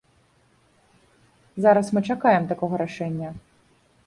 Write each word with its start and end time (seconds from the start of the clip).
Зараз 1.67 1.87
мы 1.99 2.03
чакаем 2.09 2.43
такога 2.55 2.75
рашэння. 2.85 3.29